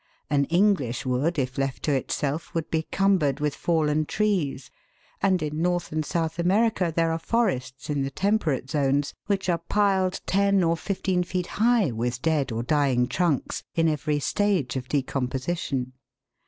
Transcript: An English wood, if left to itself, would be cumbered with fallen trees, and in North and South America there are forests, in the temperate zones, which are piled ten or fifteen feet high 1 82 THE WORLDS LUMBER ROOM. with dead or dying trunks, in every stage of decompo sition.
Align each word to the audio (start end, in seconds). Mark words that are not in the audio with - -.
An 0.31 0.45
English 0.45 1.05
wood, 1.05 1.37
if 1.37 1.59
left 1.59 1.83
to 1.83 1.91
itself, 1.93 2.55
would 2.55 2.71
be 2.71 2.87
cumbered 2.91 3.39
with 3.39 3.53
fallen 3.53 4.07
trees, 4.07 4.71
and 5.21 5.43
in 5.43 5.61
North 5.61 5.91
and 5.91 6.03
South 6.03 6.39
America 6.39 6.91
there 6.95 7.11
are 7.11 7.19
forests, 7.19 7.87
in 7.87 8.01
the 8.01 8.09
temperate 8.09 8.67
zones, 8.67 9.13
which 9.27 9.47
are 9.47 9.59
piled 9.69 10.19
ten 10.25 10.63
or 10.63 10.75
fifteen 10.75 11.21
feet 11.21 11.45
high 11.45 11.91
1 11.91 11.91
82 11.91 11.91
THE 11.91 11.91
WORLDS 11.91 11.91
LUMBER 11.91 11.91
ROOM. 11.91 11.97
with 11.99 12.21
dead 12.47 12.51
or 12.51 12.63
dying 12.63 13.07
trunks, 13.07 13.63
in 13.75 13.87
every 13.87 14.19
stage 14.19 14.75
of 14.75 14.87
decompo 14.87 15.37
sition. 15.37 15.91